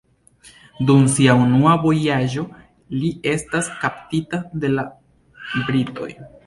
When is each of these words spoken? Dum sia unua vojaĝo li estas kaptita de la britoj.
Dum 0.89 1.03
sia 1.15 1.35
unua 1.41 1.75
vojaĝo 1.85 2.47
li 2.97 3.13
estas 3.35 3.73
kaptita 3.85 4.45
de 4.65 4.77
la 4.79 4.89
britoj. 5.69 6.15